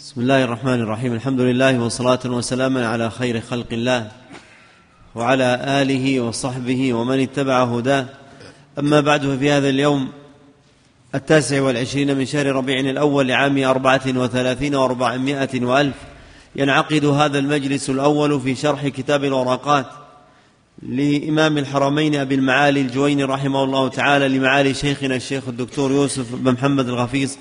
بسم 0.00 0.20
الله 0.20 0.44
الرحمن 0.44 0.80
الرحيم 0.80 1.12
الحمد 1.12 1.40
لله 1.40 1.78
وصلاة 1.78 2.18
وسلاما 2.26 2.88
على 2.88 3.10
خير 3.10 3.40
خلق 3.40 3.66
الله 3.72 4.10
وعلى 5.14 5.60
آله 5.82 6.20
وصحبه 6.20 6.94
ومن 6.94 7.20
اتبع 7.20 7.62
هداه 7.62 8.06
أما 8.78 9.00
بعد 9.00 9.22
ففي 9.22 9.50
هذا 9.50 9.68
اليوم 9.68 10.08
التاسع 11.14 11.62
والعشرين 11.62 12.16
من 12.16 12.26
شهر 12.26 12.46
ربيع 12.46 12.80
الأول 12.80 13.28
لعام 13.28 13.64
أربعة 13.64 14.02
وثلاثين 14.06 14.74
وأربعمائة 14.74 15.64
وألف 15.64 15.96
ينعقد 16.56 17.04
هذا 17.04 17.38
المجلس 17.38 17.90
الأول 17.90 18.40
في 18.40 18.54
شرح 18.54 18.88
كتاب 18.88 19.24
الورقات 19.24 19.86
لإمام 20.82 21.58
الحرمين 21.58 22.14
أبي 22.14 22.34
المعالي 22.34 22.80
الجويني 22.80 23.24
رحمه 23.24 23.64
الله 23.64 23.88
تعالى 23.88 24.28
لمعالي 24.28 24.74
شيخنا 24.74 25.16
الشيخ 25.16 25.48
الدكتور 25.48 25.92
يوسف 25.92 26.34
بن 26.34 26.52
محمد 26.52 26.88
الغفيص 26.88 27.38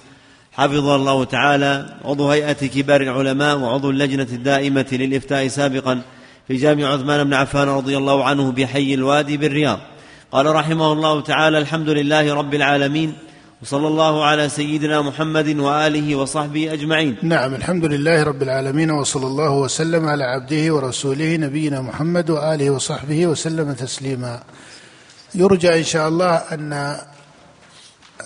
حفظه 0.57 0.95
الله 0.95 1.23
تعالى 1.23 1.85
عضو 2.05 2.31
هيئة 2.31 2.67
كبار 2.67 3.01
العلماء 3.01 3.57
وعضو 3.57 3.89
اللجنة 3.89 4.27
الدائمة 4.31 4.85
للإفتاء 4.91 5.47
سابقا 5.47 6.01
في 6.47 6.55
جامع 6.55 6.93
عثمان 6.93 7.23
بن 7.23 7.33
عفان 7.33 7.67
رضي 7.67 7.97
الله 7.97 8.23
عنه 8.23 8.51
بحي 8.51 8.93
الوادي 8.93 9.37
بالرياض. 9.37 9.79
قال 10.31 10.45
رحمه 10.45 10.93
الله 10.93 11.21
تعالى 11.21 11.57
الحمد 11.57 11.89
لله 11.89 12.33
رب 12.33 12.53
العالمين 12.53 13.13
وصلى 13.61 13.87
الله 13.87 14.25
على 14.25 14.49
سيدنا 14.49 15.01
محمد 15.01 15.59
وآله 15.59 16.15
وصحبه 16.15 16.73
أجمعين. 16.73 17.17
نعم 17.23 17.55
الحمد 17.55 17.85
لله 17.85 18.23
رب 18.23 18.43
العالمين 18.43 18.91
وصلى 18.91 19.27
الله 19.27 19.51
وسلم 19.51 20.07
على 20.07 20.23
عبده 20.23 20.73
ورسوله 20.73 21.35
نبينا 21.37 21.81
محمد 21.81 22.29
وآله 22.29 22.69
وصحبه 22.69 23.27
وسلم 23.27 23.73
تسليما. 23.73 24.43
يرجى 25.35 25.77
إن 25.77 25.83
شاء 25.83 26.07
الله 26.07 26.35
أن 26.35 26.97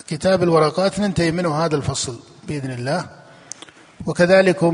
كتاب 0.10 0.44
الورقات 0.44 1.00
ننتهي 1.00 1.32
منه 1.32 1.56
هذا 1.66 1.76
الفصل 1.76 2.20
بإذن 2.48 2.72
الله 2.72 3.06
وكذلك 4.06 4.74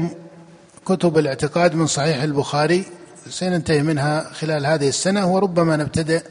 كتب 0.85 1.17
الاعتقاد 1.17 1.75
من 1.75 1.87
صحيح 1.87 2.23
البخاري 2.23 2.85
سننتهي 3.29 3.81
منها 3.81 4.33
خلال 4.33 4.65
هذه 4.65 4.87
السنة 4.87 5.33
وربما 5.33 5.77
نبتدئ 5.77 6.23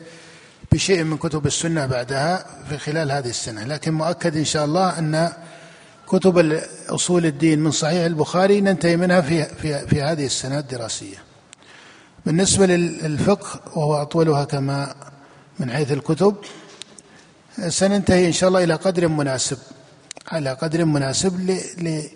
بشيء 0.73 1.03
من 1.03 1.17
كتب 1.17 1.47
السنة 1.47 1.87
بعدها 1.87 2.47
في 2.69 2.79
خلال 2.79 3.13
هذه 3.13 3.29
السنة 3.29 3.65
لكن 3.65 3.95
مؤكد 3.95 4.37
إن 4.37 4.45
شاء 4.45 4.65
الله 4.65 4.99
أن 4.99 5.33
كتب 6.09 6.61
اصول 6.89 7.27
الدين 7.27 7.59
من 7.59 7.71
صحيح 7.71 8.05
البخاري 8.05 8.61
ننتهي 8.61 8.97
منها 8.97 9.21
في 9.21 9.45
في 9.45 9.87
في 9.87 10.03
هذه 10.03 10.27
السنة 10.27 10.59
الدراسية. 10.59 11.17
بالنسبة 12.27 12.67
للفقه 12.67 13.61
وهو 13.77 14.03
أطولها 14.03 14.45
كما 14.45 14.95
من 15.59 15.71
حيث 15.71 15.93
الكتب 15.93 16.37
سننتهي 17.69 18.27
إن 18.27 18.33
شاء 18.33 18.49
الله 18.49 18.65
إلى 18.65 18.75
قدر 18.75 19.09
مناسب 19.09 19.59
على 20.29 20.53
قدر 20.53 20.85
مناسب 20.85 21.41
لي 21.79 22.11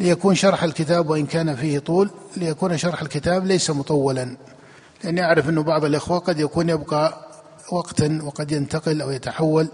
ليكون 0.00 0.34
شرح 0.34 0.62
الكتاب 0.62 1.10
وإن 1.10 1.26
كان 1.26 1.56
فيه 1.56 1.78
طول 1.78 2.10
ليكون 2.36 2.76
شرح 2.76 3.02
الكتاب 3.02 3.46
ليس 3.46 3.70
مطولا. 3.70 4.36
لأني 5.04 5.24
أعرف 5.24 5.48
أنه 5.48 5.62
بعض 5.62 5.84
الإخوة 5.84 6.18
قد 6.18 6.40
يكون 6.40 6.68
يبقى 6.68 7.26
وقتا 7.72 8.20
وقد 8.22 8.52
ينتقل 8.52 9.02
أو 9.02 9.10
يتحول 9.10 9.68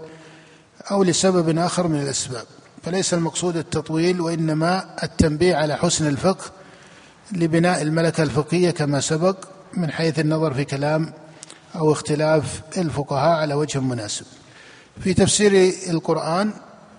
أو 0.91 1.03
لسبب 1.03 1.57
آخر 1.57 1.87
من 1.87 2.01
الأسباب. 2.01 2.45
فليس 2.83 3.13
المقصود 3.13 3.57
التطويل 3.57 4.21
وإنما 4.21 4.85
التنبيه 5.03 5.55
على 5.55 5.75
حسن 5.77 6.07
الفقه 6.07 6.45
لبناء 7.31 7.81
الملكة 7.81 8.23
الفقهية 8.23 8.71
كما 8.71 8.99
سبق 8.99 9.35
من 9.73 9.91
حيث 9.91 10.19
النظر 10.19 10.53
في 10.53 10.65
كلام 10.65 11.13
أو 11.75 11.91
اختلاف 11.91 12.61
الفقهاء 12.77 13.39
على 13.39 13.53
وجه 13.53 13.79
مناسب. 13.79 14.25
في 14.99 15.13
تفسير 15.13 15.73
القرآن 15.89 16.53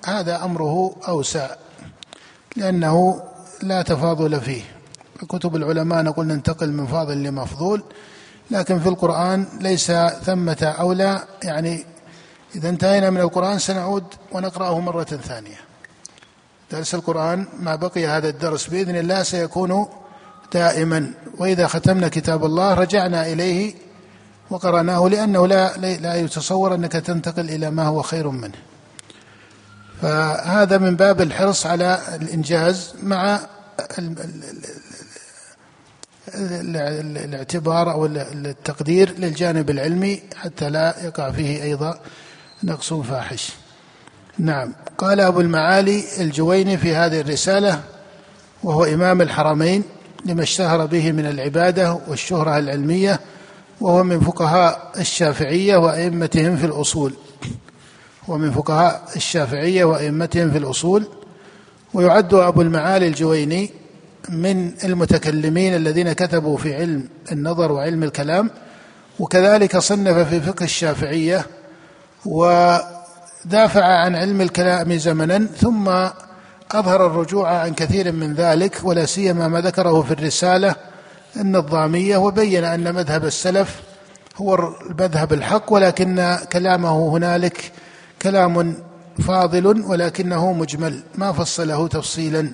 هذا 0.06 0.44
أمره 0.44 0.96
أوسع 1.08 1.50
لأنه 2.56 3.22
لا 3.62 3.82
تفاضل 3.82 4.40
فيه. 4.40 4.62
كتب 5.28 5.56
العلماء 5.56 6.02
نقول 6.02 6.26
ننتقل 6.26 6.72
من 6.72 6.86
فاضل 6.86 7.22
لمفضول 7.22 7.82
لكن 8.50 8.80
في 8.80 8.88
القرآن 8.88 9.46
ليس 9.60 9.92
ثمة 10.24 10.74
أولى. 10.78 11.22
يعني 11.42 11.84
إذا 12.54 12.68
انتهينا 12.68 13.10
من 13.10 13.20
القرآن 13.20 13.58
سنعود 13.58 14.04
ونقرأه 14.32 14.80
مرة 14.80 15.04
ثانية. 15.04 15.60
درس 16.72 16.94
القرآن 16.94 17.46
ما 17.60 17.76
بقي 17.76 18.06
هذا 18.06 18.28
الدرس 18.28 18.66
بإذن 18.66 18.96
الله 18.96 19.22
سيكون 19.22 19.86
دائما. 20.52 21.14
وإذا 21.38 21.66
ختمنا 21.66 22.08
كتاب 22.08 22.44
الله 22.44 22.74
رجعنا 22.74 23.26
إليه 23.26 23.85
وقرأناه 24.50 25.08
لأنه 25.08 25.46
لا 25.46 25.76
لا 25.76 26.14
يتصور 26.14 26.74
أنك 26.74 26.92
تنتقل 26.92 27.50
إلى 27.50 27.70
ما 27.70 27.86
هو 27.86 28.02
خير 28.02 28.28
منه. 28.28 28.54
فهذا 30.02 30.78
من 30.78 30.96
باب 30.96 31.20
الحرص 31.20 31.66
على 31.66 31.98
الإنجاز 32.22 32.94
مع 33.02 33.40
الاعتبار 36.34 37.92
أو 37.92 38.06
التقدير 38.06 39.18
للجانب 39.18 39.70
العلمي 39.70 40.22
حتى 40.36 40.70
لا 40.70 40.94
يقع 41.04 41.30
فيه 41.30 41.62
أيضا 41.62 42.00
نقص 42.64 42.92
فاحش. 42.92 43.52
نعم. 44.38 44.72
قال 44.98 45.20
أبو 45.20 45.40
المعالي 45.40 46.04
الجويني 46.20 46.78
في 46.78 46.94
هذه 46.94 47.20
الرسالة 47.20 47.80
وهو 48.62 48.84
إمام 48.84 49.22
الحرمين 49.22 49.82
لما 50.24 50.42
اشتهر 50.42 50.86
به 50.86 51.12
من 51.12 51.26
العبادة 51.26 51.98
والشهرة 52.08 52.58
العلمية 52.58 53.20
وهو 53.80 54.04
من 54.04 54.20
فقهاء 54.20 54.92
الشافعية 54.98 55.76
وأئمتهم 55.76 56.56
في 56.56 56.66
الأصول. 56.66 57.12
ومن 58.28 58.50
فقهاء 58.50 59.02
الشافعية 59.16 59.84
وأئمتهم 59.84 60.50
في 60.50 60.58
الأصول. 60.58 61.06
ويعد 61.94 62.34
أبو 62.34 62.62
المعالي 62.62 63.08
الجويني 63.08 63.70
من 64.28 64.72
المتكلمين 64.84 65.74
الذين 65.74 66.12
كتبوا 66.12 66.56
في 66.56 66.74
علم 66.74 67.08
النظر 67.32 67.72
وعلم 67.72 68.02
الكلام. 68.02 68.50
وكذلك 69.18 69.78
صنف 69.78 70.28
في 70.28 70.40
فقه 70.40 70.64
الشافعية 70.64 71.46
ودافع 72.26 73.84
عن 73.84 74.14
علم 74.14 74.40
الكلام 74.40 74.92
زمنا. 74.92 75.46
ثم 75.56 75.88
أظهر 76.72 77.06
الرجوع 77.06 77.58
عن 77.58 77.74
كثير 77.74 78.12
من 78.12 78.34
ذلك 78.34 78.80
ولا 78.82 79.06
سيما 79.06 79.48
ما 79.48 79.60
ذكره 79.60 80.02
في 80.02 80.10
الرسالة 80.10 80.74
النظامية 81.40 82.16
وبين 82.16 82.64
أن 82.64 82.94
مذهب 82.94 83.24
السلف 83.24 83.82
هو 84.36 84.54
المذهب 84.90 85.32
الحق 85.32 85.72
ولكن 85.72 86.38
كلامه 86.52 87.08
هنالك 87.08 87.72
كلام 88.22 88.76
فاضل 89.18 89.66
ولكنه 89.66 90.52
مجمل 90.52 91.02
ما 91.14 91.32
فصله 91.32 91.88
تفصيلا. 91.88 92.52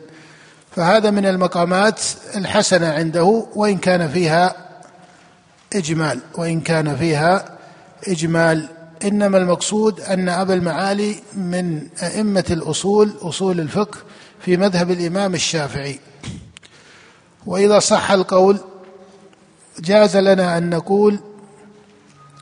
فهذا 0.77 1.11
من 1.11 1.27
المقامات 1.27 2.01
الحسنة 2.37 2.89
عنده 2.89 3.47
وإن 3.55 3.79
كان 3.79 4.09
فيها 4.09 4.55
إجمال 5.73 6.21
وإن 6.35 6.61
كان 6.61 6.97
فيها 6.97 7.59
إجمال. 8.09 8.69
إنما 9.05 9.39
المقصود 9.39 10.01
أن 10.01 10.29
أبا 10.29 10.55
المعالي 10.55 11.17
من 11.35 11.89
أئمة 12.03 12.45
الأصول 12.51 13.13
أصول 13.23 13.61
الفقه 13.61 13.99
في 14.41 14.57
مذهب 14.57 14.91
الإمام 14.91 15.35
الشافعي. 15.35 16.01
وإذا 17.47 17.79
صح 17.79 18.11
القول 18.11 18.59
جاز 19.79 20.17
لنا 20.17 20.59
أن 20.59 20.71
نقول 20.71 21.19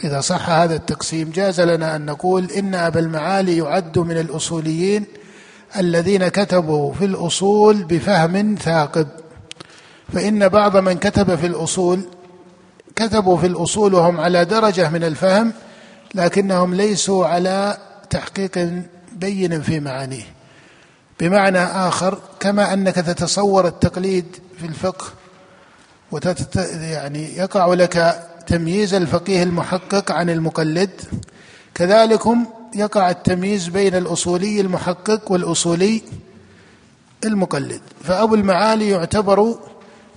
إذا 0.04 0.20
صح 0.20 0.50
هذا 0.50 0.74
التقسيم 0.74 1.30
جاز 1.30 1.60
لنا 1.60 1.96
أن 1.96 2.06
نقول 2.06 2.50
إن 2.50 2.74
أبا 2.74 3.00
المعالي 3.00 3.56
يعد 3.56 3.98
من 3.98 4.18
الأصوليين 4.18 5.04
الذين 5.78 6.28
كتبوا 6.28 6.92
في 6.92 7.04
الأصول 7.04 7.84
بفهم 7.84 8.56
ثاقب. 8.62 9.08
فإن 10.12 10.48
بعض 10.48 10.76
من 10.76 10.92
كتب 10.92 11.34
في 11.34 11.46
الأصول 11.46 12.00
كتبوا 12.96 13.36
في 13.36 13.46
الأصول 13.46 13.94
وهم 13.94 14.20
على 14.20 14.44
درجة 14.44 14.88
من 14.88 15.04
الفهم 15.04 15.52
لكنهم 16.14 16.74
ليسوا 16.74 17.26
على 17.26 17.76
تحقيق 18.10 18.72
بين 19.12 19.62
في 19.62 19.80
معانيه. 19.80 20.24
بمعنى 21.20 21.58
آخر 21.58 22.18
كما 22.40 22.72
أنك 22.72 22.94
تتصور 22.94 23.66
التقليد 23.66 24.36
في 24.58 24.66
الفقه 24.66 25.06
وتت 26.12 26.56
يعني 26.80 27.36
يقع 27.36 27.74
لك 27.74 28.26
تمييز 28.46 28.94
الفقيه 28.94 29.42
المحقق 29.42 30.12
عن 30.12 30.30
المقلد. 30.30 30.90
كذلكم 31.74 32.46
يقع 32.74 33.10
التمييز 33.10 33.68
بين 33.68 33.94
الأصولي 33.94 34.60
المحقق 34.60 35.32
والأصولي 35.32 36.02
المقلد. 37.24 37.80
فأبو 38.04 38.34
المعالي 38.34 38.88
يعتبر 38.88 39.54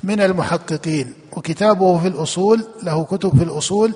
من 0.03 0.21
المحققين 0.21 1.13
وكتابه 1.31 1.99
في 1.99 2.07
الأصول 2.07 2.67
له 2.83 3.03
كتب 3.03 3.37
في 3.37 3.43
الأصول 3.43 3.93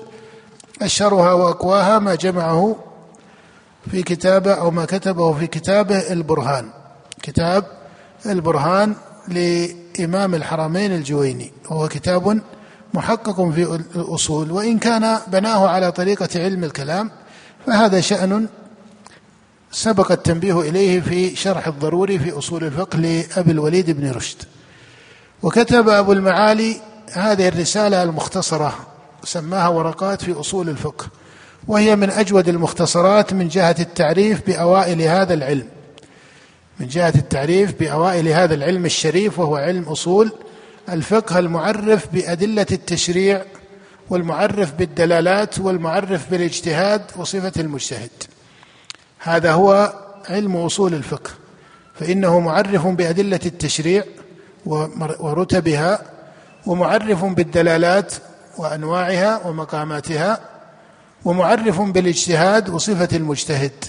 أشهرها 0.82 1.32
وأقواها 1.32 1.98
ما 1.98 2.14
جمعه 2.14 2.76
في 3.90 4.02
كتابه 4.02 4.52
أو 4.52 4.70
ما 4.70 4.84
كتبه 4.84 5.32
في 5.32 5.46
كتابه 5.46 6.12
البرهان. 6.12 6.70
كتاب 7.22 7.64
البرهان 8.26 8.94
لإمام 9.32 10.34
الحرمين 10.34 10.92
الجويني 10.92 11.52
وهو 11.70 11.88
كتاب 11.88 12.40
محقق 12.94 13.50
في 13.50 13.80
الأصول 13.96 14.52
وإن 14.52 14.78
كان 14.78 15.18
بناه 15.26 15.68
على 15.68 15.92
طريقة 15.92 16.28
علم 16.34 16.64
الكلام 16.64 17.10
فهذا 17.66 18.00
شأن 18.00 18.48
سبق 19.72 20.12
التنبيه 20.12 20.60
إليه 20.60 21.00
في 21.00 21.36
شرح 21.36 21.66
الضروري 21.66 22.18
في 22.18 22.38
أصول 22.38 22.64
الفقه 22.64 22.98
لأبي 22.98 23.50
الوليد 23.50 23.90
بن 23.90 24.10
رشد. 24.10 24.36
وكتب 25.42 25.88
أبو 25.88 26.12
المعالي 26.12 26.76
هذه 27.12 27.48
الرسالة 27.48 28.02
المختصرة 28.02 28.74
سماها 29.24 29.68
ورقات 29.68 30.22
في 30.22 30.40
أصول 30.40 30.68
الفقه 30.68 31.06
وهي 31.68 31.96
من 31.96 32.10
أجود 32.10 32.48
المختصرات 32.48 33.32
من 33.32 33.48
جهة 33.48 33.76
التعريف 33.80 34.46
بأوائل 34.46 35.02
هذا 35.02 35.34
العلم. 35.34 35.66
من 36.80 36.86
جهة 36.88 37.12
التعريف 37.14 37.80
بأوائل 37.80 38.28
هذا 38.28 38.54
العلم 38.54 38.84
الشريف 38.84 39.38
وهو 39.38 39.56
علم 39.56 39.82
أصول 39.82 40.32
الفقه 40.88 41.38
المعرف 41.38 42.08
بأدلة 42.12 42.66
التشريع 42.72 43.44
والمعرف 44.10 44.74
بالدلالات 44.74 45.58
والمعرف 45.58 46.30
بالاجتهاد 46.30 47.02
وصفة 47.16 47.52
المجتهد. 47.56 48.10
هذا 49.18 49.52
هو 49.52 49.94
علم 50.28 50.56
أصول 50.56 50.94
الفقه. 50.94 51.30
فإنه 51.94 52.40
معرف 52.40 52.86
بأدلة 52.86 53.40
التشريع 53.46 54.04
ورتبها 55.20 56.02
ومعرف 56.66 57.24
بالدلالات 57.24 58.14
وأنواعها 58.58 59.46
ومقاماتها 59.46 60.40
ومعرف 61.24 61.80
بالاجتهاد 61.80 62.68
وصفة 62.68 63.16
المجتهد. 63.16 63.84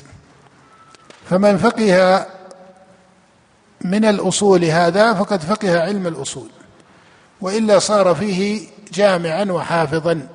فمن 1.29 1.57
فقه 1.57 2.25
من 3.81 4.05
الأصول 4.05 4.65
هذا 4.65 5.13
فقد 5.13 5.41
فقه 5.41 5.79
علم 5.79 6.07
الأصول 6.07 6.49
وإلا 7.41 7.79
صار 7.79 8.15
فيه 8.15 8.61
جامعا 8.93 9.43
وحافظا 9.43 10.27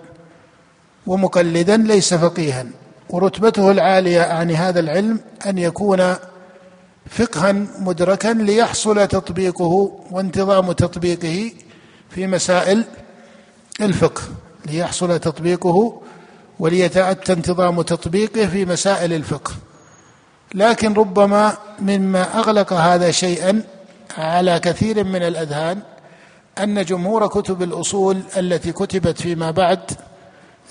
ومقلدا 1.07 1.77
ليس 1.77 2.15
فقيها 2.15 2.67
ورتبته 3.11 3.71
العالية 3.71 4.23
عن 4.23 4.51
هذا 4.51 4.81
العلم 4.81 5.21
أن 5.47 5.59
يكون 5.59 6.15
فقها 7.11 7.53
مدركا 7.79 8.29
ليحصل 8.29 9.09
تطبيقه 9.09 10.01
وانتظام 10.11 10.73
تطبيقه 10.73 11.53
في 12.11 12.27
مسائل 12.27 12.85
الفقه 13.81 14.23
ليحصل 14.67 15.19
تطبيقه 15.19 16.03
وليتأتى 16.59 17.33
انتظام 17.33 17.83
تطبيقه 17.83 18.47
في 18.47 18.65
مسائل 18.65 19.13
الفقه. 19.13 19.53
لكن 20.55 20.95
ربما 20.95 21.57
مما 21.81 22.39
أغلق 22.39 22.73
هذا 22.73 23.11
شيئا 23.11 23.63
على 24.19 24.61
كثير 24.61 25.05
من 25.05 25.23
الأذهان 25.23 25.83
أن 26.59 26.85
جمهور 26.85 27.27
كتب 27.27 27.63
الأصول 27.63 28.21
التي 28.37 28.73
كتبت 28.73 29.21
فيما 29.21 29.51
بعد 29.51 29.81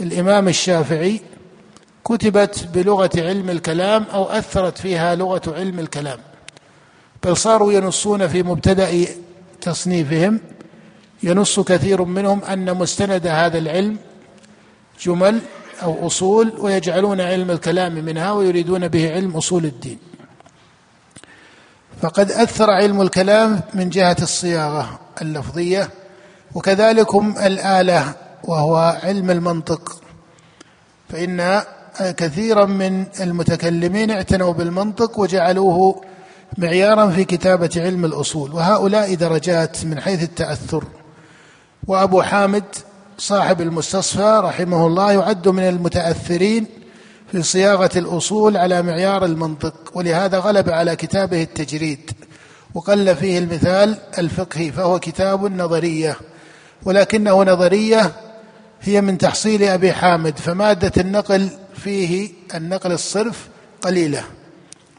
الإمام 0.02 0.48
الشافعي 0.48 1.22
كتبت 2.06 2.68
بلغة 2.74 3.10
علم 3.16 3.50
الكلام 3.50 4.04
أو 4.14 4.24
أثرت 4.24 4.78
فيها 4.78 5.16
لغة 5.16 5.42
علم 5.48 5.80
الكلام. 5.80 6.20
بل 7.24 7.38
صاروا 7.38 7.74
ينصون 7.74 8.28
في 8.28 8.44
مبتدأ 8.44 9.06
تصنيفهم. 9.62 10.40
ينص 11.24 11.60
كثير 11.60 12.04
منهم 12.04 12.44
أن 12.44 12.74
مستند 12.78 13.28
هذا 13.28 13.58
العلم 13.58 13.98
جمل 15.02 15.42
أو 15.84 16.08
أصول 16.08 16.54
ويجعلون 16.60 17.22
علم 17.22 17.52
الكلام 17.52 17.94
منها 18.06 18.32
ويريدون 18.32 18.88
به 18.88 19.12
علم 19.14 19.38
أصول 19.38 19.66
الدين. 19.66 19.98
فقد 22.02 22.32
أثر 22.32 22.70
علم 22.70 23.02
الكلام 23.02 23.62
من 23.74 23.90
جهة 23.90 24.16
الصياغة 24.22 25.00
اللفظية 25.22 25.90
وكذلكم 26.56 27.36
الآلة 27.46 28.14
وهو 28.44 29.00
علم 29.04 29.32
المنطق. 29.32 30.02
فإن 31.10 31.64
كثيرا 32.18 32.66
من 32.66 33.06
المتكلمين 33.20 34.12
اعتنوا 34.12 34.54
بالمنطق 34.54 35.20
وجعلوه 35.20 36.02
معيارا 36.58 37.10
في 37.10 37.24
كتابة 37.24 37.70
علم 37.76 38.06
الأصول. 38.06 38.54
وهؤلاء 38.54 39.16
درجات 39.16 39.86
من 39.86 40.00
حيث 40.00 40.24
التأثر. 40.24 40.84
وأبو 41.88 42.22
حامد 42.22 42.64
صاحب 43.18 43.62
المستصفى 43.62 44.42
رحمه 44.44 44.88
الله 44.88 45.12
يعد 45.12 45.48
من 45.48 45.64
المتأثرين 45.64 46.66
في 47.32 47.44
صياغة 47.44 47.90
الأصول 47.96 48.58
على 48.58 48.82
معيار 48.82 49.26
المنطق 49.26 49.74
ولهذا 49.94 50.40
غلب 50.40 50.70
على 50.70 50.96
كتابه 50.96 51.42
التجريد 51.42 52.12
وقل 52.74 53.16
فيه 53.16 53.40
المثال 53.40 53.98
الفقهي 54.18 54.72
فهو 54.72 55.00
كتاب 55.00 55.58
نظرية 55.58 56.18
ولكنه 56.86 57.44
نظرية 57.44 58.12
هي 58.82 59.02
من 59.02 59.18
تحصيل 59.18 59.64
أبي 59.64 59.94
حامد 59.94 60.38
فمادة 60.38 61.02
النقل 61.02 61.50
فيه 61.76 62.32
النقل 62.56 62.92
الصرف 62.92 63.48
قليلة. 63.82 64.24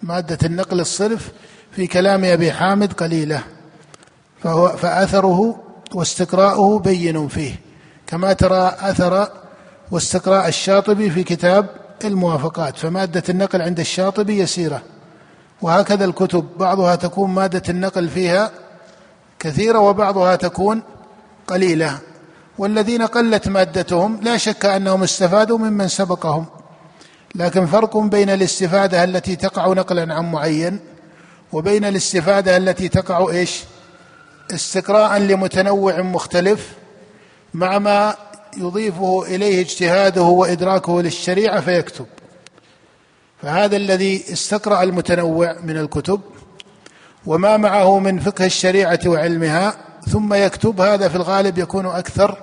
مادة 0.03 0.39
النقل 0.45 0.81
الصرف 0.81 1.33
في 1.73 1.87
كلام 1.87 2.25
أبي 2.25 2.53
حامد 2.53 2.93
قليلة 2.93 3.43
فهو 4.43 4.69
فأثره 4.69 5.61
واستقراؤه 5.95 6.79
بين 6.79 7.29
فيه. 7.29 7.64
كما 8.07 8.33
ترى 8.33 8.77
أثر 8.81 9.29
واستقراء 9.91 10.49
الشاطبي 10.49 11.11
في 11.11 11.23
كتاب 11.25 11.67
الموافقات 12.05 12.77
فمادة 12.77 13.23
النقل 13.29 13.63
عند 13.63 13.81
الشاطبي 13.81 14.39
يسيرة 14.39 14.83
وهكذا 15.63 16.05
الكتب 16.05 16.49
بعضها 16.59 16.97
تكون 16.97 17.31
مادة 17.31 17.63
النقل 17.69 18.09
فيها 18.09 18.51
كثيرة 19.39 19.79
وبعضها 19.79 20.37
تكون 20.37 20.83
قليلة 21.47 21.99
والذين 22.59 23.03
قلت 23.03 23.49
مادتهم 23.49 24.21
لا 24.23 24.37
شك 24.37 24.65
أنهم 24.67 25.03
استفادوا 25.03 25.59
ممن 25.59 25.89
سبقهم 25.89 26.47
لكن 27.35 27.67
فرق 27.67 27.97
بين 27.97 28.31
الاستفادة 28.31 29.05
التي 29.05 29.37
تقع 29.37 29.67
نقلا 29.69 30.15
عن 30.15 30.33
معين 30.33 30.81
وبين 31.53 31.85
الاستفادة 31.85 32.57
التي 32.57 32.89
تقع 32.89 33.31
إيش؟ 33.31 33.63
استقراء 34.55 35.19
لمتنوع 35.19 36.01
مختلف 36.01 36.73
مع 37.55 37.79
ما 37.79 38.15
يضيفه 38.57 39.23
إليه 39.27 39.61
اجتهاده 39.61 40.23
وإدراكه 40.23 41.03
للشريعة 41.03 41.61
فيكتب. 41.61 42.07
فهذا 43.43 43.77
الذي 43.77 44.25
استقرأ 44.33 44.83
المتنوع 44.83 45.57
من 45.63 45.77
الكتب 45.77 46.21
وما 47.27 47.57
معه 47.57 47.99
من 47.99 48.19
فقه 48.19 48.47
الشريعة 48.47 49.01
وعلمها 49.07 49.77
ثم 50.09 50.35
يكتب 50.35 50.81
هذا 50.81 51.09
في 51.09 51.17
الغالب 51.17 51.59
يكون 51.59 51.87
أكثر 51.87 52.43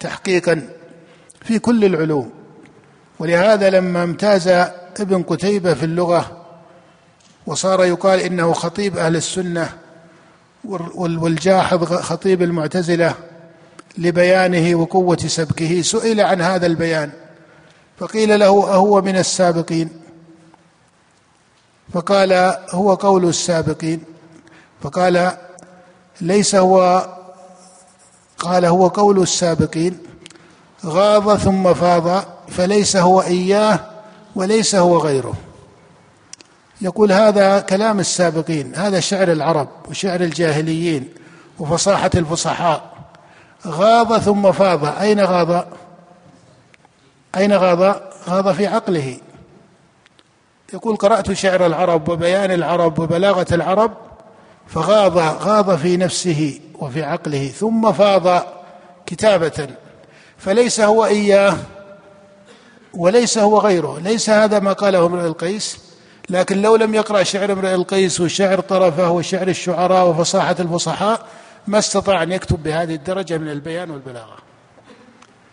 تحقيقا 0.00 0.68
في 1.42 1.58
كل 1.58 1.84
العلوم. 1.84 2.30
ولهذا 3.18 3.70
لما 3.70 4.02
امتاز 4.02 4.48
ابن 5.00 5.22
قتيبة 5.22 5.74
في 5.74 5.84
اللغة 5.84 6.46
وصار 7.46 7.84
يقال 7.84 8.20
إنه 8.20 8.52
خطيب 8.52 8.96
أهل 8.96 9.16
السنة 9.16 9.68
والجاحظ 10.94 11.84
خطيب 11.84 12.42
المعتزلة 12.42 13.14
لبيانه 13.98 14.74
وقوة 14.74 15.16
سبكه 15.16 15.82
سئل 15.82 16.20
عن 16.20 16.40
هذا 16.40 16.66
البيان 16.66 17.10
فقيل 17.98 18.40
له 18.40 18.74
أهو 18.74 19.00
من 19.00 19.16
السابقين؟ 19.16 19.90
فقال 21.92 22.32
هو 22.70 22.94
قول 22.94 23.28
السابقين 23.28 24.02
فقال 24.82 25.36
ليس 26.20 26.54
هو 26.54 27.08
قال 28.38 28.64
هو 28.64 28.88
قول 28.88 29.22
السابقين 29.22 29.98
غاض 30.86 31.36
ثم 31.36 31.74
فاض 31.74 32.24
فليس 32.48 32.96
هو 32.96 33.22
إياه 33.22 33.80
وليس 34.34 34.74
هو 34.74 34.98
غيره. 34.98 35.34
يقول 36.80 37.12
هذا 37.12 37.60
كلام 37.60 38.00
السابقين 38.00 38.74
هذا 38.74 39.00
شعر 39.00 39.32
العرب 39.32 39.68
وشعر 39.88 40.20
الجاهليين 40.20 41.08
وفصاحة 41.58 42.10
الفصحاء. 42.14 42.89
غاض 43.66 44.18
ثم 44.18 44.52
فاض. 44.52 44.84
أين 45.00 45.20
غاض 45.20 45.66
أين 47.36 47.52
غاض 47.52 48.02
غاض 48.28 48.52
في 48.52 48.66
عقله. 48.66 49.16
يقول 50.72 50.96
قرأت 50.96 51.32
شعر 51.32 51.66
العرب 51.66 52.08
وبيان 52.08 52.50
العرب 52.50 52.98
وبلاغة 52.98 53.46
العرب 53.52 53.92
فغاض 54.66 55.18
غاض 55.18 55.76
في 55.76 55.96
نفسه 55.96 56.60
وفي 56.74 57.02
عقله 57.02 57.48
ثم 57.48 57.92
فاض 57.92 58.42
كتابة. 59.06 59.68
فليس 60.38 60.80
هو 60.80 61.04
إياه 61.04 61.56
وليس 62.94 63.38
هو 63.38 63.58
غيره. 63.58 63.98
ليس 63.98 64.30
هذا 64.30 64.58
ما 64.58 64.72
قاله 64.72 65.06
امرئ 65.06 65.26
القيس 65.26 65.78
لكن 66.30 66.62
لو 66.62 66.76
لم 66.76 66.94
يقرأ 66.94 67.22
شعر 67.22 67.52
امرئ 67.52 67.74
القيس 67.74 68.20
وشعر 68.20 68.60
طرفه 68.60 69.10
وشعر 69.10 69.48
الشعراء 69.48 70.08
وفصاحة 70.08 70.56
الفصحاء 70.60 71.26
ما 71.66 71.78
استطاع 71.78 72.22
أن 72.22 72.32
يكتب 72.32 72.62
بهذه 72.62 72.94
الدرجة 72.94 73.38
من 73.38 73.48
البيان 73.48 73.90
والبلاغة. 73.90 74.36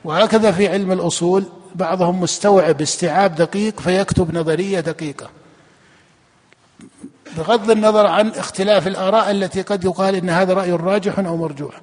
وهكذا 0.03 0.51
في 0.51 0.67
علم 0.67 0.91
الأصول 0.91 1.43
بعضهم 1.75 2.21
مستوعب 2.21 2.81
استيعاب 2.81 3.35
دقيق 3.35 3.79
فيكتب 3.79 4.35
نظرية 4.35 4.79
دقيقة. 4.79 5.29
بغض 7.37 7.71
النظر 7.71 8.07
عن 8.07 8.29
اختلاف 8.29 8.87
الآراء 8.87 9.31
التي 9.31 9.61
قد 9.61 9.83
يقال 9.85 10.15
إن 10.15 10.29
هذا 10.29 10.53
رأي 10.53 10.71
راجح 10.71 11.19
أو 11.19 11.37
مرجوح. 11.37 11.81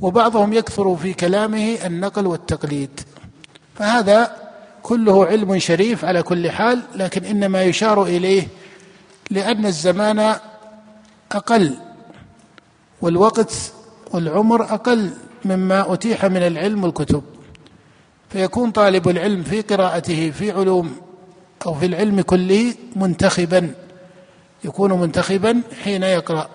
وبعضهم 0.00 0.52
يكثر 0.52 0.96
في 0.96 1.12
كلامه 1.14 1.78
النقل 1.86 2.26
والتقليد. 2.26 3.00
فهذا 3.74 4.36
كله 4.82 5.26
علم 5.26 5.58
شريف 5.58 6.04
على 6.04 6.22
كل 6.22 6.50
حال 6.50 6.82
لكن 6.94 7.24
إنما 7.24 7.62
يشار 7.62 8.02
إليه 8.02 8.48
لأن 9.30 9.66
الزمان 9.66 10.36
أقل. 11.32 11.76
والوقت 13.02 13.54
والعمر 14.12 14.62
أقل 14.62 15.10
مما 15.44 15.92
أتيح 15.94 16.24
من 16.24 16.36
العلم 16.36 16.84
والكتب. 16.84 17.22
فيكون 18.30 18.70
طالب 18.70 19.08
العلم 19.08 19.42
في 19.42 19.60
قراءته 19.60 20.30
في 20.30 20.50
علوم 20.50 20.96
أو 21.66 21.74
في 21.74 21.86
العلم 21.86 22.20
كله 22.20 22.74
منتخبا 22.96 23.74
يكون 24.64 24.92
منتخبا 24.92 25.62
حين 25.84 26.02
يقرأ. 26.02 26.48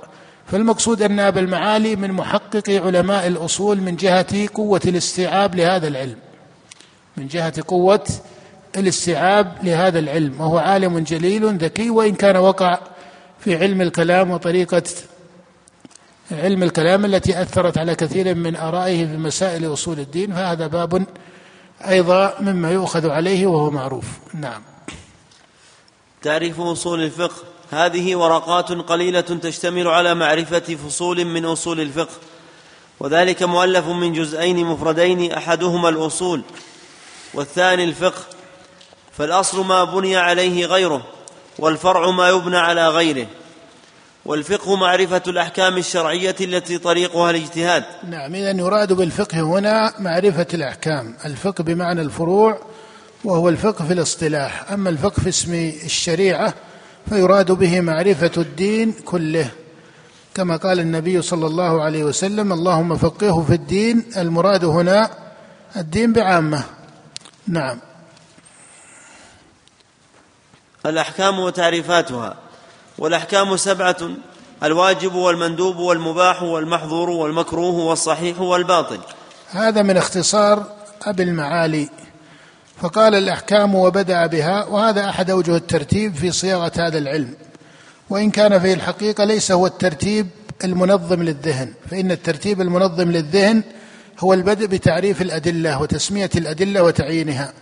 فالمقصود 0.46 1.02
أن 1.02 1.20
أبا 1.20 1.40
المعالي 1.40 1.96
من 1.96 2.12
محقق 2.12 2.70
علماء 2.70 3.28
الأصول 3.28 3.82
من 3.82 3.96
جهة 3.96 4.48
قوة 4.54 4.82
الاستيعاب 4.86 5.56
لهذا 5.56 5.88
العلم. 5.88 6.18
من 7.18 7.28
جهة 7.28 7.54
قوة 7.68 8.08
الاستيعاب 8.78 9.54
لهذا 9.64 10.00
العلم. 10.00 10.42
وهو 10.42 10.58
عالم 10.58 11.00
جليل 11.00 11.58
ذكي 11.58 11.90
وإن 11.90 12.14
كان 12.16 12.38
وقع 12.38 12.80
في 13.40 13.56
علم 13.56 13.82
الكلام 13.82 14.32
وطريقة 14.32 14.84
علم 16.32 16.64
الكلام 16.64 17.06
التي 17.06 17.42
أثرت 17.42 17.78
على 17.78 17.96
كثير 17.96 18.36
من 18.36 18.56
آرائه 18.56 19.06
في 19.06 19.18
مسائل 19.18 19.74
أصول 19.74 20.00
الدين 20.00 20.34
فهذا 20.34 20.68
باب 20.68 21.06
أيضا 21.88 22.36
مما 22.40 22.72
يؤخذ 22.72 23.10
عليه 23.10 23.48
وهو 23.48 23.72
معروف. 23.72 24.06
نعم. 24.34 24.62
تعريف 26.22 26.62
أصول 26.62 27.04
الفقه. 27.04 27.36
هذه 27.72 28.16
ورقات 28.16 28.72
قليلة 28.72 29.22
تشتمل 29.22 29.88
على 29.88 30.16
معرفة 30.16 30.60
فصول 30.60 31.26
من 31.26 31.46
أصول 31.46 31.80
الفقه 31.80 32.14
وذلك 33.00 33.44
مؤلف 33.44 33.88
من 33.88 34.14
جزئين 34.14 34.66
مفردين 34.66 35.32
أحدهما 35.32 35.90
الأصول 35.90 36.42
والثاني 37.34 37.84
الفقه. 37.84 38.22
فالأصل 39.18 39.66
ما 39.66 39.84
بني 39.84 40.18
عليه 40.18 40.66
غيره 40.66 41.06
والفرع 41.60 42.12
ما 42.12 42.30
يبنى 42.30 42.58
على 42.58 42.90
غيره. 42.90 43.28
والفقه 44.28 44.76
معرفة 44.76 45.22
الأحكام 45.28 45.78
الشرعية 45.78 46.36
التي 46.42 46.78
طريقها 46.78 47.30
الاجتهاد. 47.30 47.84
نعم 48.10 48.36
إذا 48.36 48.52
يراد 48.52 48.94
بالفقه 48.94 49.42
هنا 49.42 49.94
معرفة 50.00 50.48
الأحكام 50.54 51.16
الفقه 51.26 51.64
بمعنى 51.64 52.02
الفروع 52.02 52.62
وهو 53.24 53.50
الفقه 53.50 53.86
في 53.86 53.94
الاصطلاح. 53.94 54.72
أما 54.72 54.90
الفقه 54.90 55.22
في 55.22 55.30
اسم 55.30 55.54
الشريعة 55.86 56.54
فيراد 57.10 57.52
به 57.52 57.82
معرفة 57.82 58.32
الدين 58.38 58.92
كله. 58.92 59.50
كما 60.36 60.58
قال 60.58 60.80
النبي 60.80 61.22
صلى 61.22 61.48
الله 61.48 61.84
عليه 61.84 62.04
وسلم 62.04 62.54
اللهم 62.54 62.98
فقهه 62.98 63.46
في 63.48 63.54
الدين. 63.54 64.06
المراد 64.18 64.66
هنا 64.66 65.10
الدين 65.76 66.14
بعامة. 66.14 66.64
نعم. 67.48 67.80
الأحكام 70.86 71.40
وتعريفاتها. 71.40 72.47
والأحكام 72.98 73.58
سبعة 73.58 73.98
الواجب 74.64 75.16
والمندوب 75.16 75.78
والمباح 75.78 76.44
والمحظور 76.44 77.10
والمكروه 77.10 77.76
والصحيح 77.76 78.42
والباطل. 78.42 79.00
هذا 79.50 79.82
من 79.82 79.98
اختصار 79.98 80.64
أبي 81.04 81.24
المعالي. 81.24 81.90
فقال 82.82 83.16
الأحكام 83.16 83.76
وبدأ 83.76 84.28
بها 84.28 84.66
وهذا 84.66 85.10
أحد 85.10 85.30
أوجه 85.30 85.56
الترتيب 85.56 86.16
في 86.16 86.32
صياغة 86.32 86.72
هذا 86.78 86.98
العلم. 86.98 87.34
وإن 88.10 88.32
كان 88.32 88.60
في 88.60 88.74
الحقيقة 88.74 89.24
ليس 89.24 89.52
هو 89.52 89.68
الترتيب 89.68 90.28
المنظم 90.64 91.24
للذهن 91.24 91.74
فإن 91.92 92.12
الترتيب 92.12 92.62
المنظم 92.62 93.12
للذهن 93.12 93.64
هو 94.20 94.34
البدء 94.34 94.66
بتعريف 94.66 95.22
الأدلة 95.22 95.82
وتسمية 95.82 96.30
الأدلة 96.36 96.84
وتعيينها. 96.84 97.54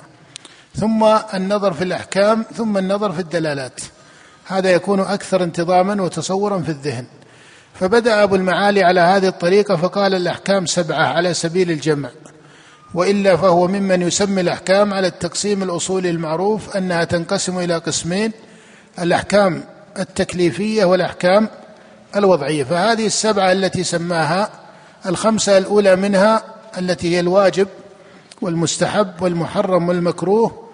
ثم 0.76 1.04
النظر 1.34 1.74
في 1.74 1.84
الأحكام 1.84 2.46
ثم 2.58 2.78
النظر 2.78 3.12
في 3.12 3.20
الدلالات. 3.20 3.80
هذا 4.48 4.72
يكون 4.72 5.00
أكثر 5.00 5.44
انتظاما 5.44 6.04
وتصورا 6.04 6.60
في 6.60 6.70
الذهن. 6.70 7.06
فبدأ 7.74 8.24
أبو 8.24 8.36
المعالي 8.36 8.84
على 8.84 9.00
هذه 9.00 9.28
الطريقة 9.28 9.76
فقال 9.76 10.16
الأحكام 10.16 10.66
سبعة 10.66 11.04
على 11.06 11.34
سبيل 11.34 11.72
الجمع. 11.72 12.10
وإلا 12.94 13.38
فهو 13.38 13.68
ممن 13.68 14.02
يسمي 14.02 14.42
الأحكام 14.42 14.94
على 14.94 15.08
التقسيم 15.08 15.64
الاصولي 15.64 16.10
المعروف 16.10 16.78
أنها 16.78 17.04
تنقسم 17.04 17.60
إلى 17.60 17.78
قسمين 17.78 18.32
الأحكام 19.00 19.64
التكليفية 20.00 20.86
والأحكام 20.86 21.50
الوضعية. 22.16 22.64
فهذه 22.64 23.06
السبعة 23.06 23.52
التي 23.52 23.84
سماها 23.84 24.50
الخمسة 25.06 25.58
الأولى 25.58 25.96
منها 25.96 26.44
التي 26.78 27.16
هي 27.16 27.20
الواجب 27.20 27.68
والمستحب 28.42 29.22
والمحرم 29.22 29.90
والمكروه 29.90 30.66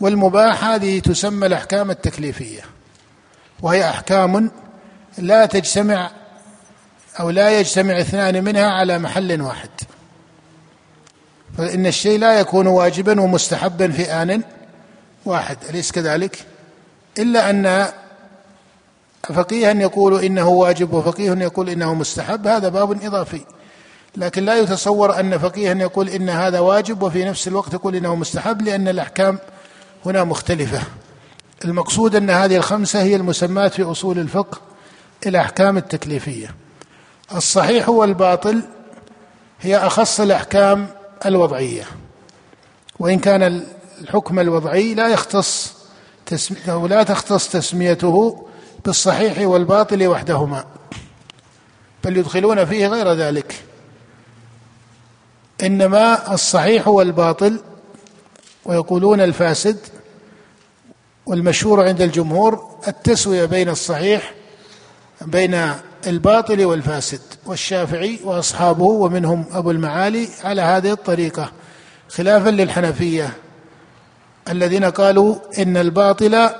والمباح 0.00 0.64
هذه 0.64 0.98
تسمى 0.98 1.46
الأحكام 1.46 1.90
التكليفية. 1.90 2.77
وهي 3.62 3.88
أحكام 3.88 4.50
لا 5.18 5.46
تجتمع 5.46 6.10
أو 7.20 7.30
لا 7.30 7.60
يجتمع 7.60 8.00
اثنان 8.00 8.44
منها 8.44 8.70
على 8.70 8.98
محل 8.98 9.42
واحد. 9.42 9.70
فإن 11.58 11.86
الشيء 11.86 12.18
لا 12.18 12.40
يكون 12.40 12.66
واجبا 12.66 13.20
ومستحبا 13.20 13.90
في 13.90 14.12
آن 14.12 14.42
واحد. 15.24 15.56
أليس 15.70 15.92
كذلك؟ 15.92 16.46
إلا 17.18 17.50
أن 17.50 17.88
فقيها 19.22 19.72
يقول 19.72 20.24
إنه 20.24 20.48
واجب 20.48 20.92
وفقيه 20.92 21.32
يقول 21.32 21.68
إنه 21.68 21.94
مستحب. 21.94 22.46
هذا 22.46 22.68
باب 22.68 23.04
إضافي. 23.04 23.40
لكن 24.16 24.44
لا 24.44 24.58
يتصور 24.58 25.20
أن 25.20 25.38
فقيها 25.38 25.74
يقول 25.74 26.08
إن 26.08 26.28
هذا 26.28 26.58
واجب 26.60 27.02
وفي 27.02 27.24
نفس 27.24 27.48
الوقت 27.48 27.74
يقول 27.74 27.96
إنه 27.96 28.14
مستحب 28.14 28.62
لأن 28.62 28.88
الأحكام 28.88 29.38
هنا 30.06 30.24
مختلفة. 30.24 30.80
المقصود 31.64 32.16
أن 32.16 32.30
هذه 32.30 32.56
الخمسة 32.56 33.02
هي 33.02 33.16
المسمات 33.16 33.74
في 33.74 33.82
أصول 33.82 34.18
الفقه 34.18 34.60
الأحكام 35.26 35.76
التكليفية. 35.76 36.54
الصحيح 37.34 37.88
والباطل 37.88 38.62
هي 39.60 39.76
أخص 39.76 40.20
الأحكام 40.20 40.88
الوضعية 41.26 41.84
وإن 42.98 43.18
كان 43.18 43.62
الحكم 44.00 44.38
الوضعي 44.38 44.94
لا 44.94 45.08
يختص 45.08 45.72
أو 46.68 46.86
لا 46.86 47.02
تختص 47.02 47.48
تسميته 47.48 48.46
بالصحيح 48.84 49.38
والباطل 49.38 50.06
وحدهما 50.06 50.64
بل 52.04 52.16
يدخلون 52.16 52.64
فيه 52.64 52.86
غير 52.86 53.12
ذلك. 53.12 53.64
إنما 55.62 56.34
الصحيح 56.34 56.88
والباطل 56.88 57.60
ويقولون 58.64 59.20
الفاسد 59.20 59.78
والمشهور 61.28 61.88
عند 61.88 62.00
الجمهور 62.00 62.68
التسوية 62.88 63.44
بين 63.44 63.68
الصحيح 63.68 64.32
بين 65.22 65.72
الباطل 66.06 66.64
والفاسد 66.64 67.20
والشافعي 67.46 68.18
وأصحابه 68.24 68.84
ومنهم 68.84 69.44
أبو 69.52 69.70
المعالي 69.70 70.28
على 70.44 70.62
هذه 70.62 70.92
الطريقة 70.92 71.52
خلافا 72.08 72.48
للحنفية 72.48 73.32
الذين 74.48 74.84
قالوا 74.84 75.36
إن 75.58 75.76
الباطل 75.76 76.50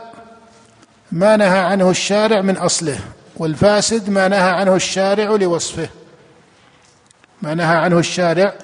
ما 1.12 1.36
نهى 1.36 1.58
عنه 1.58 1.90
الشارع 1.90 2.40
من 2.40 2.56
أصله 2.56 2.98
والفاسد 3.36 4.10
ما 4.10 4.28
نهى 4.28 4.50
عنه 4.50 4.74
الشارع 4.74 5.30
لوصفه. 5.30 5.88
ما 7.42 7.54
نهى 7.54 7.76
عنه 7.76 7.98
الشارع 7.98 8.54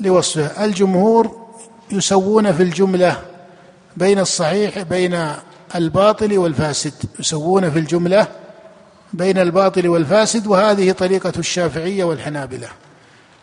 لوصفه. 0.00 0.64
الجمهور 0.64 1.46
يسوون 1.90 2.52
في 2.52 2.62
الجملة 2.62 3.22
بين 3.96 4.18
الصحيح 4.18 4.82
بين 4.82 5.32
الباطل 5.74 6.38
والفاسد 6.38 6.92
يسوون 7.18 7.70
في 7.70 7.78
الجملة 7.78 8.26
بين 9.12 9.38
الباطل 9.38 9.88
والفاسد 9.88 10.46
وهذه 10.46 10.92
طريقة 10.92 11.32
الشافعية 11.38 12.04
والحنابلة. 12.04 12.68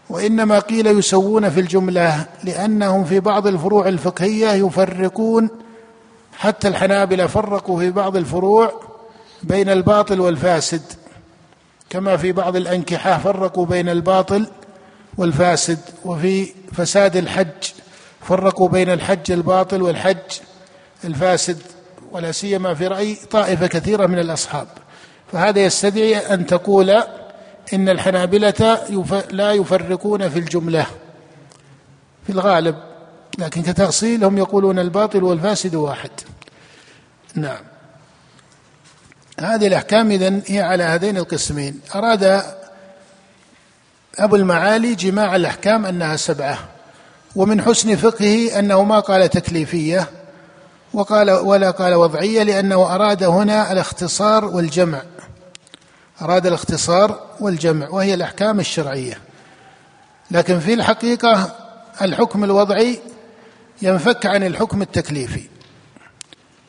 وإنما 0.10 0.60
قيل 0.60 0.88
يسوون 0.88 1.50
في 1.50 1.60
الجملة 1.60 2.26
لأنهم 2.44 3.04
في 3.06 3.20
بعض 3.20 3.48
الفروع 3.48 3.88
الفقهية 3.88 4.52
يفرقون 4.52 5.50
حتى 6.38 6.68
الحنابلة 6.68 7.28
فرقوا 7.28 7.80
في 7.80 7.92
بعض 7.92 8.18
الفروع 8.18 8.82
بين 9.44 9.70
الباطل 9.70 10.20
والفاسد. 10.20 10.82
كما 11.90 12.18
في 12.18 12.32
بعض 12.32 12.56
الأنكحة 12.56 13.18
فرقوا 13.18 13.66
بين 13.66 13.90
الباطل 13.90 14.48
والفاسد 15.18 15.80
وفي 16.06 16.54
فساد 16.74 17.16
الحج 17.16 17.72
فرقوا 18.22 18.70
بين 18.70 18.90
الحج 18.90 19.32
الباطل 19.32 19.82
والحج 19.82 20.40
الفاسد. 21.04 21.58
ولا 22.14 22.32
سيما 22.32 22.74
في 22.74 22.88
رأي 22.88 23.18
طائفة 23.32 23.68
كثيرة 23.68 24.06
من 24.06 24.20
الأصحاب. 24.20 24.68
فهذا 25.32 25.60
يستدعي 25.60 26.18
أن 26.18 26.46
تقول 26.46 26.90
إن 27.74 27.90
الحنابلة 27.90 28.80
لا 29.32 29.52
يفرقون 29.52 30.30
في 30.30 30.40
الجملة 30.40 30.86
في 32.26 32.30
الغالب 32.30 32.76
لكن 33.38 33.62
كتأصيل 33.62 34.24
هم 34.24 34.38
يقولون 34.38 34.80
الباطل 34.80 35.24
والفاسد 35.24 35.76
واحد. 35.76 36.12
نعم. 37.36 37.64
هذه 39.40 39.68
الأحكام 39.68 40.12
إذن 40.12 40.42
هي 40.48 40.62
على 40.62 40.84
هذين 40.84 41.18
القسمين. 41.18 41.80
أراد 41.96 42.44
أبو 44.20 44.36
المعالي 44.36 44.96
جماع 44.96 45.36
الأحكام 45.36 45.86
أنها 45.86 46.16
سبعة 46.16 46.60
ومن 47.36 47.62
حسن 47.62 47.96
فقهه 47.96 48.60
أنه 48.60 48.84
ما 48.84 49.00
قال 49.00 49.30
تكليفية 49.30 50.08
وقال 50.94 51.32
ولا 51.32 51.72
قال 51.72 51.94
وضعية 51.94 52.44
لأنه 52.44 52.96
أراد 52.96 53.24
هنا 53.24 53.72
الاختصار 53.72 54.46
والجمع. 54.46 55.02
أراد 56.22 56.48
الاختصار 56.48 57.20
والجمع 57.40 57.90
وهي 57.90 58.14
الأحكام 58.14 58.60
الشرعية. 58.60 59.18
لكن 60.32 60.60
في 60.60 60.74
الحقيقة 60.74 61.56
الحكم 62.02 62.44
الوضعي 62.44 63.00
ينفك 63.82 64.26
عن 64.26 64.44
الحكم 64.44 64.82
التكليفي. 64.82 65.44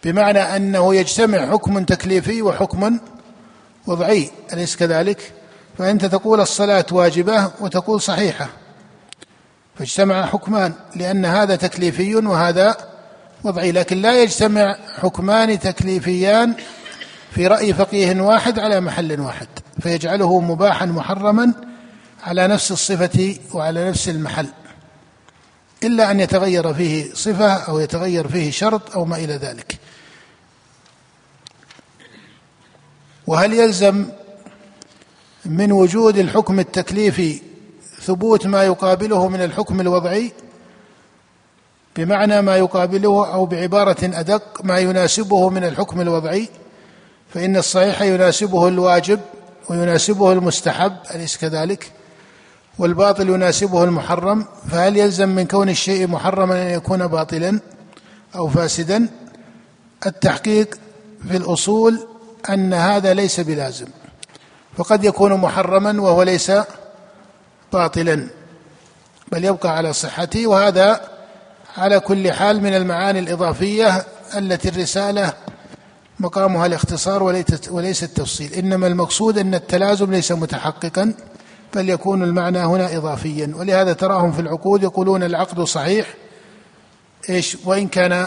بمعنى 0.05 0.39
أنه 0.39 0.95
يجتمع 0.95 1.51
حكم 1.51 1.85
تكليفي 1.85 2.43
وحكم 2.43 2.99
وضعي 3.87 4.31
أليس 4.53 4.77
كذلك؟ 4.77 5.33
فأنت 5.79 6.05
تقول 6.05 6.41
الصلاة 6.41 6.87
واجبة 6.93 7.51
وتقول 7.61 8.01
صحيحة. 8.01 8.49
فاجتمع 9.79 10.27
حكمان 10.27 10.73
لأن 10.97 11.25
هذا 11.25 11.57
تكليفي 11.57 12.17
وهذا 12.17 12.94
وضعي 13.45 13.73
لكن 13.73 14.03
لا 14.03 14.23
يجتمع 14.23 14.77
حكمان 14.97 15.59
تكليفيان 15.59 16.55
في 17.31 17.47
رأي 17.47 17.75
فقيه 17.75 18.21
واحد 18.21 18.59
على 18.59 18.81
محل 18.81 19.21
واحد 19.21 19.49
فيجعله 19.81 20.41
مباحا 20.41 20.87
محرما 20.87 21.53
على 22.23 22.47
نفس 22.47 22.73
الصفة 22.73 23.37
وعلى 23.53 23.89
نفس 23.89 24.09
المحل 24.09 24.47
إلا 25.83 26.11
أن 26.11 26.21
يتغير 26.21 26.75
فيه 26.75 27.15
صفة 27.15 27.53
أو 27.53 27.79
يتغير 27.79 28.29
فيه 28.29 28.51
شرط 28.51 28.97
أو 28.97 29.05
ما 29.05 29.17
إلى 29.17 29.37
ذلك. 29.37 29.79
وهل 33.27 33.53
يلزم 33.53 34.07
من 35.45 35.73
وجود 35.73 36.19
الحكم 36.19 36.61
التكليفي 36.61 37.43
ثبوت 38.01 38.47
ما 38.47 38.65
يقابله 38.65 39.29
من 39.29 39.43
الحكم 39.45 39.81
الوضعي؟ 39.81 40.33
بمعنى 41.97 42.43
ما 42.43 42.57
يقابله 42.57 43.33
أو 43.33 43.47
بعبارة 43.47 43.97
أدق 44.03 44.61
ما 44.65 44.79
يناسبه 44.79 45.51
من 45.51 45.65
الحكم 45.65 46.01
الوضعي 46.01 46.49
فإن 47.35 47.57
الصحيح 47.57 48.03
يناسبه 48.03 48.69
الواجب 48.69 49.21
ويناسبه 49.71 50.33
المستحب 50.33 50.97
أليس 51.15 51.37
كذلك؟ 51.37 51.93
والباطل 52.79 53.29
يناسبه 53.29 53.85
المحرم 53.85 54.47
فهل 54.71 54.97
يلزم 54.97 55.29
من 55.29 55.47
كون 55.47 55.69
الشيء 55.69 56.07
محرما 56.07 56.63
أن 56.63 56.71
يكون 56.71 57.07
باطلا 57.07 57.61
أو 58.37 58.49
فاسدا؟ 58.49 59.09
التحقيق 60.07 60.75
في 61.29 61.37
الأصول 61.37 62.07
أن 62.51 62.75
هذا 62.75 63.15
ليس 63.15 63.41
بلازم 63.41 63.87
فقد 64.77 65.05
يكون 65.05 65.33
محرما 65.33 66.03
وهو 66.03 66.23
ليس 66.23 66.53
باطلا 67.73 68.27
بل 69.33 69.45
يبقى 69.45 69.77
على 69.77 69.93
صحته 69.93 70.47
وهذا 70.47 71.14
على 71.77 72.01
كل 72.01 72.33
حال 72.33 72.63
من 72.63 72.75
المعاني 72.75 73.19
الإضافية 73.19 74.07
التي 74.37 74.69
الرسالة 74.69 75.33
مقامها 76.21 76.67
الاختصار 76.67 77.23
وليس 77.71 78.03
التفصيل. 78.03 78.53
إنما 78.53 78.87
المقصود 78.87 79.39
أن 79.39 79.55
التلازم 79.55 80.11
ليس 80.11 80.33
متحققا 80.33 81.15
بل 81.75 81.91
يكون 81.91 82.23
المعنى 82.23 82.59
هنا 82.59 82.97
إضافيا. 82.97 83.53
ولهذا 83.57 83.93
تراهم 83.93 84.33
في 84.33 84.41
العقود 84.41 84.83
يقولون 84.83 85.23
العقد 85.23 85.61
صحيح 85.61 86.15
إيش؟ 87.31 87.57
وإن 87.65 87.89
كان 87.89 88.27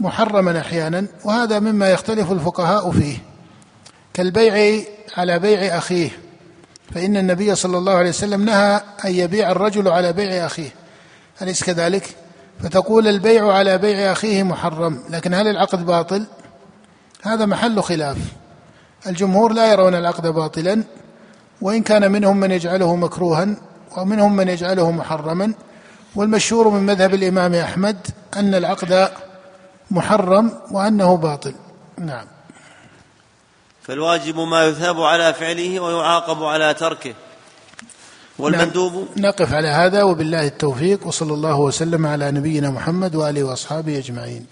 محرما 0.00 0.60
أحيانا. 0.60 1.06
وهذا 1.24 1.58
مما 1.58 1.90
يختلف 1.90 2.32
الفقهاء 2.32 2.90
فيه. 2.90 3.18
كالبيع 4.14 4.82
على 5.16 5.38
بيع 5.38 5.78
أخيه. 5.78 6.10
فإن 6.94 7.16
النبي 7.16 7.54
صلى 7.54 7.78
الله 7.78 7.92
عليه 7.92 8.08
وسلم 8.08 8.44
نهى 8.44 8.80
أن 9.04 9.14
يبيع 9.14 9.50
الرجل 9.50 9.88
على 9.88 10.12
بيع 10.12 10.46
أخيه. 10.46 10.70
أليس 11.42 11.64
كذلك؟ 11.64 12.16
فتقول 12.62 13.08
البيع 13.08 13.52
على 13.52 13.78
بيع 13.78 14.12
أخيه 14.12 14.42
محرم 14.42 15.02
لكن 15.10 15.34
هل 15.34 15.48
العقد 15.48 15.86
باطل؟ 15.86 16.26
هذا 17.22 17.46
محل 17.46 17.82
خلاف. 17.82 18.16
الجمهور 19.06 19.52
لا 19.52 19.72
يرون 19.72 19.94
العقد 19.94 20.26
باطلا 20.26 20.84
وإن 21.60 21.82
كان 21.82 22.12
منهم 22.12 22.36
من 22.36 22.50
يجعله 22.50 22.96
مكروها 22.96 23.56
ومنهم 23.96 24.36
من 24.36 24.48
يجعله 24.48 24.90
محرما. 24.90 25.54
والمشهور 26.16 26.68
من 26.68 26.86
مذهب 26.86 27.14
الإمام 27.14 27.54
أحمد 27.54 28.06
أن 28.36 28.54
العقد 28.54 29.08
محرم 29.90 30.52
وأنه 30.70 31.16
باطل. 31.16 31.54
نعم. 31.98 32.26
فالواجب 33.82 34.38
ما 34.38 34.66
يثاب 34.66 35.00
على 35.00 35.34
فعله 35.34 35.80
ويعاقب 35.80 36.42
على 36.42 36.74
تركه. 36.74 37.14
والمندوب 38.38 38.92
نعم. 38.92 39.26
نقف 39.26 39.52
على 39.54 39.68
هذا 39.68 40.02
وبالله 40.02 40.46
التوفيق 40.46 41.06
وصلى 41.06 41.34
الله 41.34 41.60
وسلم 41.60 42.06
على 42.06 42.30
نبينا 42.30 42.70
محمد 42.70 43.14
وآله 43.14 43.44
وأصحابه 43.44 43.98
أجمعين 43.98 44.46